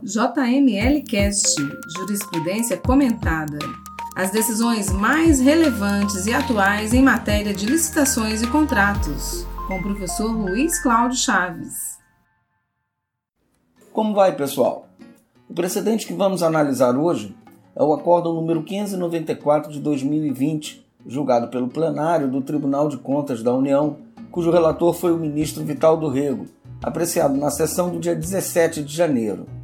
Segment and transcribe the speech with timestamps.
[0.00, 1.56] JML Cast
[1.96, 3.58] Jurisprudência Comentada.
[4.14, 10.30] As decisões mais relevantes e atuais em matéria de licitações e contratos, com o professor
[10.30, 11.98] Luiz Cláudio Chaves.
[13.92, 14.86] Como vai, pessoal?
[15.48, 17.34] O precedente que vamos analisar hoje
[17.74, 23.52] é o Acórdão número 594 de 2020, julgado pelo plenário do Tribunal de Contas da
[23.52, 23.96] União,
[24.30, 26.46] cujo relator foi o ministro Vital do Rego,
[26.80, 29.57] apreciado na sessão do dia 17 de janeiro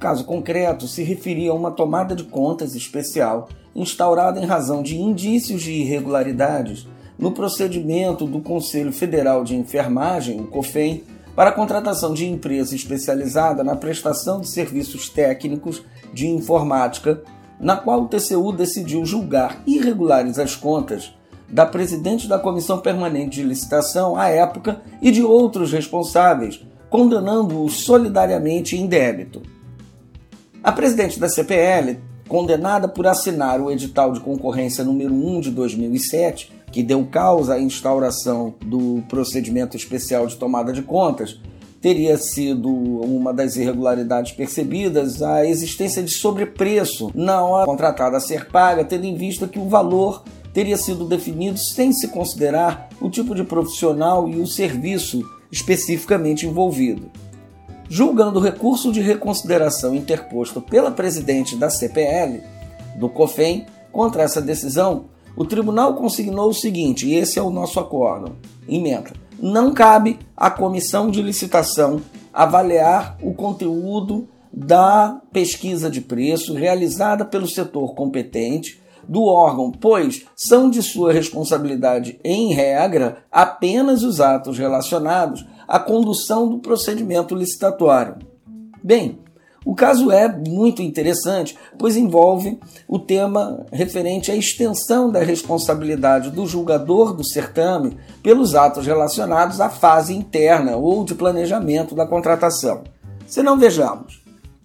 [0.00, 5.62] caso concreto se referia a uma tomada de contas especial instaurada em razão de indícios
[5.62, 11.04] de irregularidades no procedimento do Conselho Federal de Enfermagem, o COFEM,
[11.36, 15.82] para a contratação de empresa especializada na prestação de serviços técnicos
[16.12, 17.22] de informática,
[17.60, 21.14] na qual o TCU decidiu julgar irregulares as contas
[21.46, 28.76] da presidente da Comissão Permanente de Licitação à época e de outros responsáveis, condenando-os solidariamente
[28.76, 29.42] em débito.
[30.62, 31.98] A presidente da CPL,
[32.28, 37.58] condenada por assinar o edital de concorrência número 1 de 2007, que deu causa à
[37.58, 41.40] instauração do procedimento especial de tomada de contas,
[41.80, 48.50] teria sido uma das irregularidades percebidas a existência de sobrepreço na hora contratada a ser
[48.50, 53.34] paga, tendo em vista que o valor teria sido definido sem se considerar o tipo
[53.34, 57.10] de profissional e o serviço especificamente envolvido.
[57.92, 62.40] Julgando o recurso de reconsideração interposto pela presidente da CPL,
[62.94, 67.80] do COFEM, contra essa decisão, o tribunal consignou o seguinte, e esse é o nosso
[67.80, 68.36] acordo,
[68.68, 72.00] emenda, não cabe à comissão de licitação
[72.32, 78.80] avaliar o conteúdo da pesquisa de preço realizada pelo setor competente
[79.10, 86.48] do órgão, pois são de sua responsabilidade, em regra, apenas os atos relacionados à condução
[86.48, 88.18] do procedimento licitatório.
[88.80, 89.18] Bem,
[89.66, 96.46] o caso é muito interessante, pois envolve o tema referente à extensão da responsabilidade do
[96.46, 102.84] julgador do certame pelos atos relacionados à fase interna ou de planejamento da contratação.
[103.26, 104.19] Se não vejamos,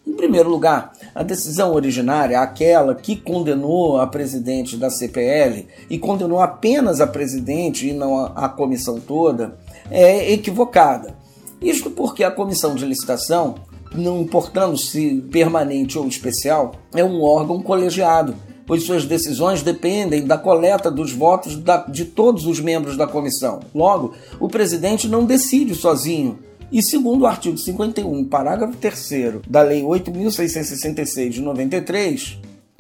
[0.06, 6.40] em primeiro lugar, a decisão originária, aquela que condenou a presidente da CPL e condenou
[6.40, 9.58] apenas a presidente e não a, a comissão toda,
[9.90, 11.16] é equivocada.
[11.60, 13.56] Isto porque a comissão de licitação,
[13.94, 18.36] não importando se permanente ou especial, é um órgão colegiado,
[18.68, 23.62] pois suas decisões dependem da coleta dos votos de todos os membros da comissão.
[23.74, 26.38] Logo, o presidente não decide sozinho
[26.75, 32.38] e segundo o artigo 51, parágrafo 3 da Lei 8.666 de 93,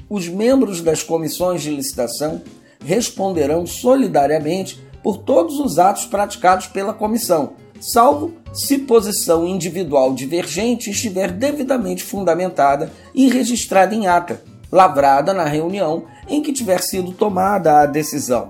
[0.09, 2.41] os membros das comissões de licitação
[2.83, 11.31] responderão solidariamente por todos os atos praticados pela comissão, salvo se posição individual divergente estiver
[11.31, 17.85] devidamente fundamentada e registrada em ata, lavrada na reunião em que tiver sido tomada a
[17.85, 18.49] decisão.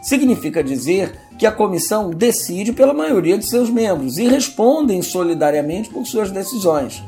[0.00, 6.06] Significa dizer que a comissão decide pela maioria de seus membros e respondem solidariamente por
[6.06, 7.02] suas decisões.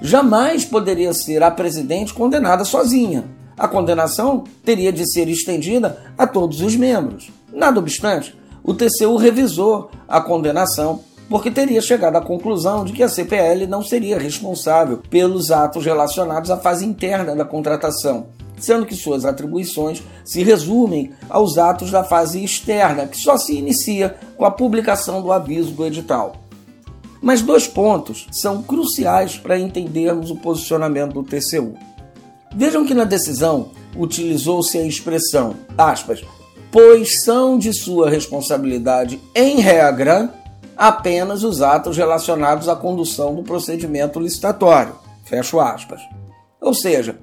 [0.00, 3.24] Jamais poderia ser a presidente condenada sozinha.
[3.56, 7.30] A condenação teria de ser estendida a todos os membros.
[7.52, 13.08] Nada obstante, o TCU revisou a condenação porque teria chegado à conclusão de que a
[13.08, 19.24] CPL não seria responsável pelos atos relacionados à fase interna da contratação sendo que suas
[19.24, 25.22] atribuições se resumem aos atos da fase externa, que só se inicia com a publicação
[25.22, 26.36] do aviso do edital.
[27.20, 31.74] Mas dois pontos são cruciais para entendermos o posicionamento do TCU.
[32.54, 36.24] Vejam que na decisão utilizou-se a expressão, aspas,
[36.70, 40.32] pois são de sua responsabilidade, em regra,
[40.76, 44.94] apenas os atos relacionados à condução do procedimento licitatório.
[45.24, 46.00] Fecho aspas.
[46.60, 47.18] Ou seja,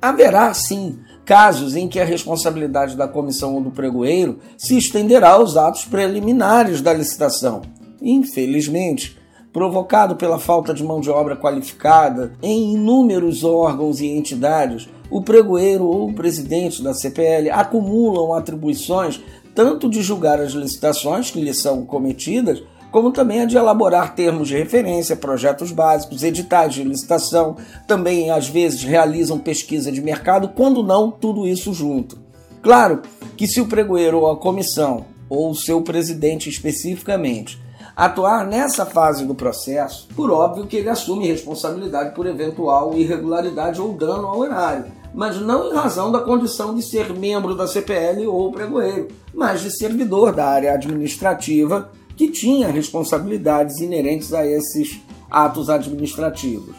[0.00, 5.56] Haverá, sim, casos em que a responsabilidade da comissão ou do pregoeiro se estenderá aos
[5.56, 7.62] atos preliminares da licitação.
[8.00, 9.18] Infelizmente,
[9.52, 15.84] provocado pela falta de mão de obra qualificada em inúmeros órgãos e entidades, o pregoeiro
[15.84, 19.20] ou o presidente da CPL acumulam atribuições
[19.54, 24.48] tanto de julgar as licitações que lhes são cometidas, como também a de elaborar termos
[24.48, 27.56] de referência, projetos básicos, editais de licitação,
[27.86, 32.18] também às vezes realizam pesquisa de mercado, quando não, tudo isso junto.
[32.62, 33.02] Claro
[33.36, 37.60] que se o pregoeiro ou a comissão, ou o seu presidente especificamente,
[37.96, 43.92] atuar nessa fase do processo, por óbvio que ele assume responsabilidade por eventual irregularidade ou
[43.92, 48.50] dano ao erário, mas não em razão da condição de ser membro da CPL ou
[48.50, 51.90] pregoeiro, mas de servidor da área administrativa
[52.20, 55.00] que tinha responsabilidades inerentes a esses
[55.30, 56.76] atos administrativos.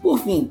[0.00, 0.50] Por fim,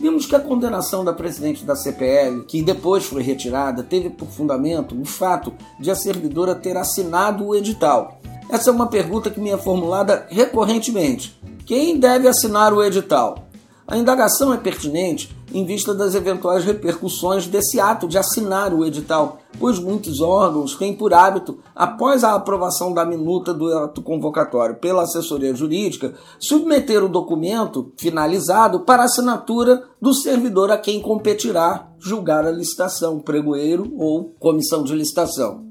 [0.00, 5.00] vimos que a condenação da presidente da CPL, que depois foi retirada, teve por fundamento
[5.00, 8.20] o fato de a servidora ter assinado o edital.
[8.48, 11.40] Essa é uma pergunta que me é formulada recorrentemente.
[11.64, 13.46] Quem deve assinar o edital?
[13.86, 19.38] A indagação é pertinente em vista das eventuais repercussões desse ato de assinar o edital,
[19.58, 25.02] pois muitos órgãos têm por hábito, após a aprovação da minuta do ato convocatório pela
[25.02, 32.50] assessoria jurídica, submeter o documento finalizado para assinatura do servidor a quem competirá julgar a
[32.50, 35.68] licitação, pregoeiro ou comissão de licitação.